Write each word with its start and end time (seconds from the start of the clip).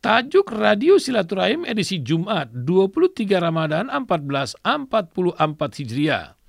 Tajuk 0.00 0.56
Radio 0.56 0.96
Silaturahim 0.96 1.68
edisi 1.68 2.00
Jumat 2.00 2.48
23 2.56 3.36
Ramadan 3.36 3.92
1444 3.92 4.64
Hijriah. 5.76 6.40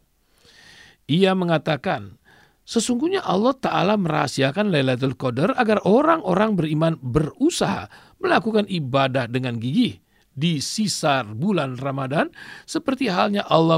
Ia 1.10 1.34
mengatakan, 1.34 2.19
sesungguhnya 2.66 3.27
Allah 3.27 3.55
Ta'ala 3.58 3.94
merahasiakan 3.98 4.70
Lailatul 4.70 5.19
Qadar 5.19 5.54
agar 5.58 5.82
orang-orang 5.82 6.54
beriman 6.54 6.94
berusaha 7.02 7.91
melakukan 8.22 8.66
ibadah 8.70 9.27
dengan 9.27 9.58
gigih 9.58 9.98
di 10.41 10.64
sisa 10.64 11.20
bulan 11.28 11.77
Ramadan 11.77 12.33
seperti 12.64 13.12
halnya 13.12 13.44
Allah 13.44 13.77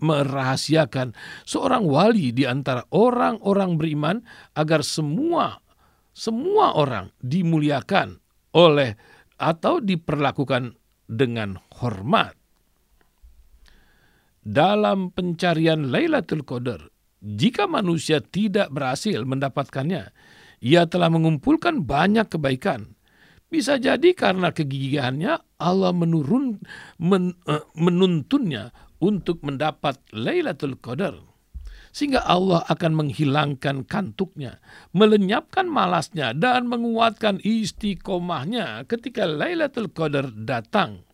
merahasiakan 0.00 1.12
seorang 1.44 1.84
wali 1.84 2.32
di 2.32 2.48
antara 2.48 2.88
orang-orang 2.88 3.76
beriman 3.76 4.16
agar 4.56 4.80
semua 4.80 5.60
semua 6.18 6.74
orang 6.74 7.14
dimuliakan 7.22 8.18
oleh 8.56 8.98
atau 9.38 9.78
diperlakukan 9.78 10.74
dengan 11.06 11.54
hormat. 11.78 12.34
Dalam 14.42 15.14
pencarian 15.14 15.94
Lailatul 15.94 16.42
Qadar, 16.42 16.90
jika 17.22 17.70
manusia 17.70 18.18
tidak 18.18 18.74
berhasil 18.74 19.22
mendapatkannya, 19.22 20.10
ia 20.58 20.82
telah 20.90 21.06
mengumpulkan 21.06 21.86
banyak 21.86 22.26
kebaikan, 22.26 22.97
bisa 23.48 23.80
jadi 23.80 24.12
karena 24.12 24.52
kegigihannya 24.52 25.40
Allah 25.56 25.92
menurun 25.96 26.60
men, 27.00 27.32
uh, 27.48 27.64
menuntunnya 27.72 28.76
untuk 29.00 29.40
mendapat 29.40 29.96
Lailatul 30.12 30.76
Qadar. 30.76 31.16
Sehingga 31.88 32.20
Allah 32.28 32.62
akan 32.68 32.92
menghilangkan 32.94 33.88
kantuknya, 33.88 34.60
melenyapkan 34.92 35.64
malasnya, 35.64 36.36
dan 36.36 36.68
menguatkan 36.68 37.40
istiqomahnya 37.40 38.84
ketika 38.84 39.24
Lailatul 39.24 39.88
Qadar 39.88 40.28
datang. 40.30 41.08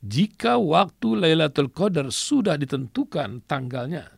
Jika 0.00 0.56
waktu 0.56 1.08
Lailatul 1.20 1.68
Qadar 1.68 2.08
sudah 2.08 2.56
ditentukan 2.56 3.44
tanggalnya, 3.44 4.16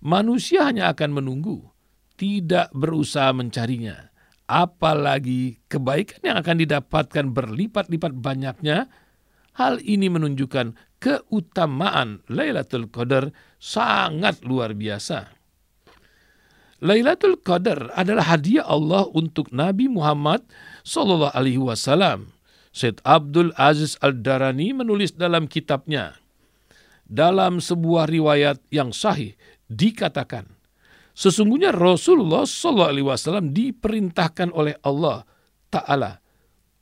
manusia 0.00 0.64
hanya 0.64 0.88
akan 0.96 1.20
menunggu, 1.20 1.68
tidak 2.16 2.72
berusaha 2.72 3.36
mencarinya 3.36 4.11
apalagi 4.52 5.64
kebaikan 5.72 6.20
yang 6.20 6.36
akan 6.36 6.60
didapatkan 6.60 7.24
berlipat-lipat 7.32 8.12
banyaknya, 8.12 8.92
hal 9.56 9.80
ini 9.80 10.12
menunjukkan 10.12 10.76
keutamaan 11.00 12.20
Lailatul 12.28 12.92
Qadar 12.92 13.32
sangat 13.56 14.44
luar 14.44 14.76
biasa. 14.76 15.32
Lailatul 16.84 17.40
Qadar 17.40 17.96
adalah 17.96 18.36
hadiah 18.36 18.68
Allah 18.68 19.08
untuk 19.16 19.48
Nabi 19.54 19.88
Muhammad 19.88 20.44
Sallallahu 20.84 21.32
Alaihi 21.32 21.62
Wasallam. 21.62 22.36
Syed 22.72 23.04
Abdul 23.04 23.52
Aziz 23.60 24.00
Al-Darani 24.00 24.72
menulis 24.72 25.12
dalam 25.12 25.44
kitabnya, 25.44 26.16
dalam 27.04 27.60
sebuah 27.60 28.08
riwayat 28.08 28.64
yang 28.72 28.96
sahih 28.96 29.36
dikatakan, 29.68 30.48
Sesungguhnya 31.12 31.76
Rasulullah 31.76 32.48
SAW 32.48 33.52
diperintahkan 33.52 34.48
oleh 34.56 34.76
Allah 34.80 35.28
Ta'ala 35.68 36.22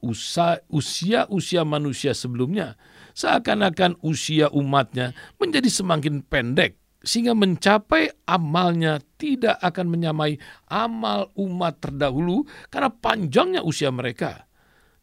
usia-usia 0.01 1.63
manusia 1.63 2.17
sebelumnya 2.17 2.75
seakan-akan 3.13 4.01
usia 4.01 4.49
umatnya 4.49 5.13
menjadi 5.37 5.69
semakin 5.69 6.25
pendek 6.25 6.81
sehingga 7.01 7.33
mencapai 7.33 8.13
amalnya 8.29 9.01
tidak 9.17 9.57
akan 9.61 9.89
menyamai 9.89 10.37
amal 10.69 11.33
umat 11.37 11.81
terdahulu 11.81 12.45
karena 12.69 12.93
panjangnya 12.93 13.65
usia 13.65 13.89
mereka. 13.89 14.45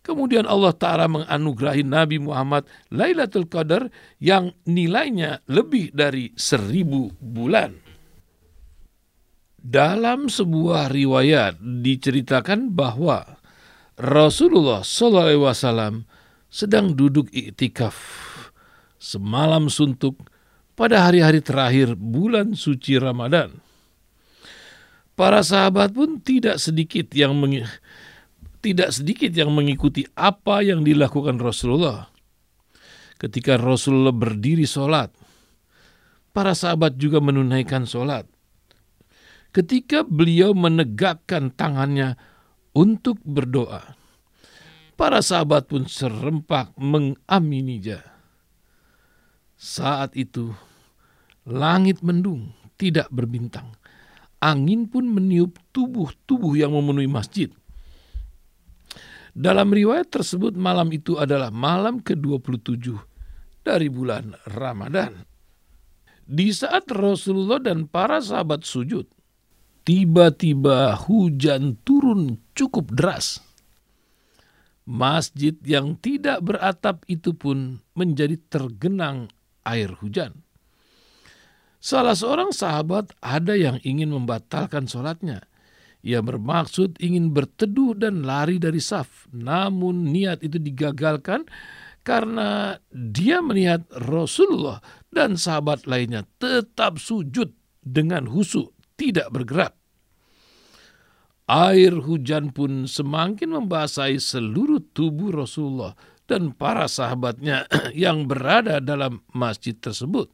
Kemudian 0.05 0.47
Allah 0.47 0.71
Ta'ala 0.71 1.09
menganugerahi 1.09 1.83
Nabi 1.83 2.21
Muhammad 2.21 2.63
Lailatul 2.93 3.49
Qadar 3.49 3.91
yang 4.23 4.55
nilainya 4.63 5.43
lebih 5.51 5.91
dari 5.91 6.31
seribu 6.37 7.11
bulan. 7.19 7.86
Dalam 9.67 10.31
sebuah 10.31 10.87
riwayat 10.87 11.59
diceritakan 11.59 12.71
bahwa 12.71 13.35
Rasulullah 13.99 14.79
SAW 14.79 16.07
sedang 16.47 16.95
duduk 16.95 17.27
iktikaf 17.35 17.99
semalam 18.95 19.67
suntuk 19.67 20.23
pada 20.71 21.03
hari-hari 21.03 21.43
terakhir 21.43 21.99
bulan 21.99 22.55
suci 22.55 22.95
Ramadan. 22.95 23.59
Para 25.19 25.43
sahabat 25.43 25.91
pun 25.91 26.23
tidak 26.23 26.63
sedikit 26.63 27.11
yang 27.11 27.35
tidak 28.63 28.95
sedikit 28.95 29.35
yang 29.35 29.51
mengikuti 29.51 30.07
apa 30.15 30.63
yang 30.63 30.79
dilakukan 30.79 31.43
Rasulullah. 31.43 32.07
Ketika 33.19 33.59
Rasulullah 33.59 34.15
berdiri 34.15 34.63
sholat, 34.63 35.11
para 36.31 36.55
sahabat 36.55 36.95
juga 36.95 37.19
menunaikan 37.19 37.83
sholat 37.83 38.36
ketika 39.51 40.03
beliau 40.05 40.51
menegakkan 40.53 41.51
tangannya 41.53 42.19
untuk 42.77 43.17
berdoa. 43.25 43.97
Para 44.97 45.21
sahabat 45.21 45.69
pun 45.69 45.85
serempak 45.85 46.73
mengamininya. 46.73 48.01
Saat 49.57 50.17
itu, 50.17 50.53
langit 51.45 52.01
mendung, 52.01 52.53
tidak 52.81 53.09
berbintang. 53.13 53.77
Angin 54.37 54.85
pun 54.85 55.09
meniup 55.09 55.57
tubuh-tubuh 55.73 56.53
yang 56.57 56.73
memenuhi 56.73 57.09
masjid. 57.09 57.49
Dalam 59.37 59.69
riwayat 59.69 60.09
tersebut 60.09 60.57
malam 60.57 60.89
itu 60.89 61.17
adalah 61.21 61.53
malam 61.53 62.01
ke-27 62.01 62.97
dari 63.61 63.89
bulan 63.89 64.33
Ramadan. 64.49 65.25
Di 66.25 66.49
saat 66.49 66.89
Rasulullah 66.89 67.61
dan 67.61 67.85
para 67.85 68.17
sahabat 68.17 68.65
sujud, 68.65 69.05
tiba-tiba 69.87 70.99
hujan 71.07 71.79
turun 71.87 72.43
cukup 72.51 72.91
deras. 72.91 73.39
Masjid 74.83 75.55
yang 75.63 75.95
tidak 75.95 76.43
beratap 76.43 77.07
itu 77.07 77.31
pun 77.31 77.79
menjadi 77.95 78.35
tergenang 78.51 79.31
air 79.63 79.95
hujan. 80.03 80.43
Salah 81.79 82.19
seorang 82.19 82.51
sahabat 82.51 83.15
ada 83.23 83.55
yang 83.55 83.79
ingin 83.87 84.11
membatalkan 84.11 84.91
sholatnya. 84.91 85.47
Ia 86.03 86.19
bermaksud 86.19 86.99
ingin 86.99 87.31
berteduh 87.31 87.95
dan 87.95 88.27
lari 88.27 88.59
dari 88.59 88.83
saf. 88.83 89.31
Namun 89.31 90.11
niat 90.11 90.43
itu 90.43 90.59
digagalkan 90.59 91.47
karena 92.03 92.75
dia 92.91 93.39
melihat 93.39 93.87
Rasulullah 93.91 94.83
dan 95.11 95.39
sahabat 95.39 95.87
lainnya 95.87 96.27
tetap 96.39 96.99
sujud 96.99 97.55
dengan 97.83 98.27
husuk 98.27 98.75
tidak 98.97 99.31
bergerak. 99.31 99.76
Air 101.47 102.03
hujan 102.03 102.51
pun 102.51 102.91
semakin 102.91 103.55
membasahi 103.55 104.19
seluruh 104.19 104.83
tubuh 104.91 105.31
Rasulullah 105.31 105.95
dan 106.27 106.51
para 106.51 106.91
sahabatnya 106.91 107.63
yang 107.95 108.27
berada 108.27 108.83
dalam 108.83 109.23
masjid 109.31 109.71
tersebut. 109.71 110.27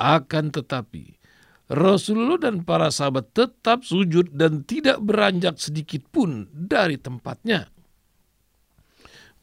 Akan 0.00 0.48
tetapi, 0.48 1.20
Rasulullah 1.68 2.50
dan 2.50 2.64
para 2.64 2.88
sahabat 2.88 3.36
tetap 3.36 3.84
sujud 3.84 4.32
dan 4.32 4.64
tidak 4.64 4.96
beranjak 5.04 5.60
sedikit 5.60 6.08
pun 6.08 6.48
dari 6.50 6.96
tempatnya. 6.96 7.68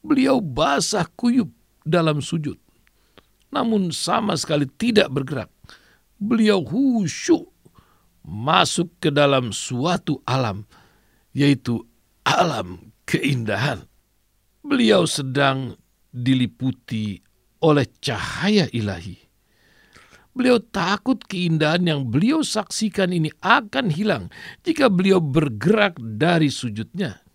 Beliau 0.01 0.41
basah 0.41 1.05
kuyup 1.13 1.53
dalam 1.85 2.25
sujud, 2.25 2.57
namun 3.53 3.93
sama 3.93 4.33
sekali 4.33 4.65
tidak 4.65 5.13
bergerak. 5.13 5.53
Beliau 6.17 6.65
khusyuk 6.65 7.53
masuk 8.27 8.91
ke 8.99 9.07
dalam 9.07 9.55
suatu 9.55 10.19
alam, 10.27 10.67
yaitu 11.31 11.87
alam 12.27 12.91
keindahan. 13.07 13.87
Beliau 14.67 15.07
sedang 15.07 15.79
diliputi 16.11 17.23
oleh 17.63 17.87
cahaya 18.03 18.67
ilahi. 18.75 19.15
Beliau 20.37 20.61
takut 20.61 21.17
keindahan 21.25 21.81
yang 21.81 22.01
beliau 22.13 22.45
saksikan 22.45 23.09
ini 23.09 23.33
akan 23.41 23.89
hilang 23.89 24.29
jika 24.61 24.85
beliau 24.85 25.17
bergerak 25.17 25.97
dari 25.97 26.53
sujudnya. 26.53 27.25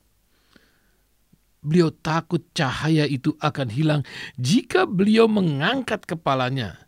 Beliau 1.63 1.91
takut 1.91 2.47
cahaya 2.55 3.03
itu 3.07 3.35
akan 3.43 3.75
hilang 3.75 4.03
jika 4.39 4.87
beliau 4.87 5.27
mengangkat 5.27 6.07
kepalanya. 6.07 6.79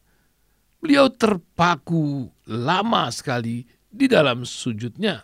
Beliau 0.78 1.10
terpaku 1.10 2.30
lama 2.46 3.10
sekali 3.10 3.66
di 3.94 4.10
dalam 4.10 4.42
sujudnya. 4.42 5.22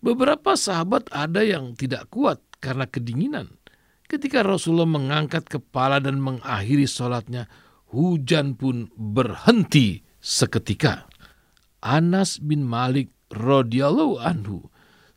Beberapa 0.00 0.56
sahabat 0.56 1.08
ada 1.12 1.40
yang 1.40 1.72
tidak 1.76 2.12
kuat 2.12 2.40
karena 2.60 2.84
kedinginan. 2.84 3.56
Ketika 4.04 4.44
Rasulullah 4.44 4.88
mengangkat 4.88 5.48
kepala 5.48 6.00
dan 6.00 6.20
mengakhiri 6.20 6.84
sholatnya, 6.84 7.48
hujan 7.92 8.56
pun 8.56 8.88
berhenti 8.96 10.02
seketika. 10.20 11.08
Anas 11.80 12.40
bin 12.40 12.64
Malik 12.64 13.12
radhiyallahu 13.32 14.20
anhu, 14.20 14.68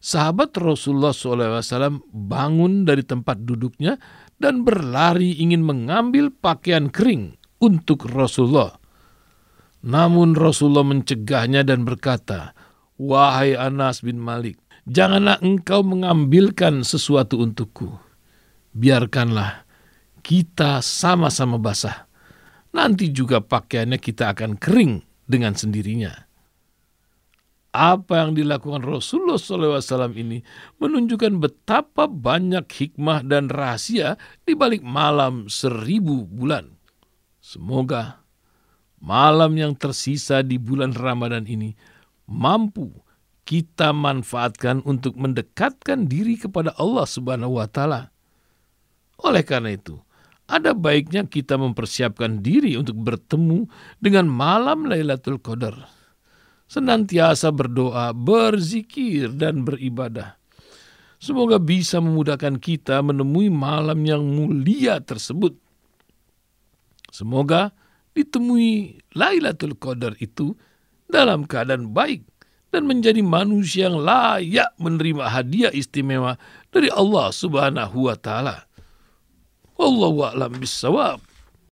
sahabat 0.04 0.56
Rasulullah 0.60 1.16
SAW 1.16 2.04
bangun 2.12 2.88
dari 2.88 3.04
tempat 3.04 3.44
duduknya 3.44 4.00
dan 4.38 4.68
berlari 4.68 5.40
ingin 5.40 5.64
mengambil 5.64 6.32
pakaian 6.32 6.92
kering 6.92 7.40
untuk 7.64 8.08
Rasulullah. 8.12 8.83
Namun 9.84 10.40
Rasulullah 10.40 10.88
mencegahnya 10.88 11.68
dan 11.68 11.84
berkata, 11.84 12.56
Wahai 12.96 13.60
Anas 13.60 14.00
bin 14.00 14.16
Malik, 14.16 14.56
janganlah 14.88 15.44
engkau 15.44 15.84
mengambilkan 15.84 16.88
sesuatu 16.88 17.44
untukku. 17.44 17.92
Biarkanlah 18.72 19.68
kita 20.24 20.80
sama-sama 20.80 21.60
basah. 21.60 22.08
Nanti 22.74 23.12
juga 23.12 23.44
pakaiannya 23.44 24.00
kita 24.00 24.34
akan 24.34 24.56
kering 24.58 25.04
dengan 25.28 25.54
sendirinya. 25.54 26.16
Apa 27.74 28.24
yang 28.24 28.38
dilakukan 28.38 28.86
Rasulullah 28.86 29.38
SAW 29.38 30.14
ini 30.14 30.46
menunjukkan 30.78 31.42
betapa 31.42 32.06
banyak 32.06 32.70
hikmah 32.70 33.26
dan 33.26 33.50
rahasia 33.50 34.16
di 34.46 34.54
balik 34.54 34.86
malam 34.86 35.50
seribu 35.50 36.24
bulan. 36.30 36.78
Semoga 37.42 38.23
malam 39.04 39.60
yang 39.60 39.76
tersisa 39.76 40.40
di 40.40 40.56
bulan 40.56 40.96
Ramadan 40.96 41.44
ini 41.44 41.76
mampu 42.24 42.88
kita 43.44 43.92
manfaatkan 43.92 44.80
untuk 44.88 45.20
mendekatkan 45.20 46.08
diri 46.08 46.40
kepada 46.40 46.72
Allah 46.80 47.04
Subhanahu 47.04 47.60
wa 47.60 47.68
taala. 47.68 48.16
Oleh 49.20 49.44
karena 49.44 49.76
itu, 49.76 50.00
ada 50.48 50.72
baiknya 50.72 51.28
kita 51.28 51.60
mempersiapkan 51.60 52.40
diri 52.40 52.80
untuk 52.80 52.96
bertemu 53.04 53.68
dengan 54.00 54.32
malam 54.32 54.88
Lailatul 54.88 55.40
Qadar. 55.44 55.76
Senantiasa 56.72 57.52
berdoa, 57.52 58.16
berzikir 58.16 59.36
dan 59.36 59.68
beribadah. 59.68 60.40
Semoga 61.20 61.60
bisa 61.60 62.04
memudahkan 62.04 62.60
kita 62.60 63.00
menemui 63.04 63.48
malam 63.48 64.00
yang 64.04 64.24
mulia 64.24 65.00
tersebut. 65.00 65.56
Semoga 67.14 67.72
ditemui 68.14 69.02
Lailatul 69.18 69.78
Qadar 69.78 70.18
itu 70.22 70.58
dalam 71.10 71.46
keadaan 71.46 71.94
baik 71.94 72.26
dan 72.74 72.90
menjadi 72.90 73.22
manusia 73.22 73.86
yang 73.86 74.02
layak 74.02 74.74
menerima 74.82 75.30
hadiah 75.30 75.74
istimewa 75.74 76.42
dari 76.74 76.90
Allah 76.90 77.30
Subhanahu 77.30 78.10
wa 78.10 78.18
taala. 78.18 78.66
Wallahu 79.78 80.26
a'lam 80.26 80.58
bissawab. 80.58 81.22